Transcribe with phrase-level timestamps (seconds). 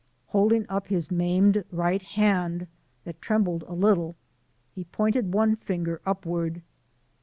[0.29, 2.65] Holding up his maimed right hand
[3.03, 4.15] (that trembled a little),
[4.73, 6.63] he pointed one finger upward.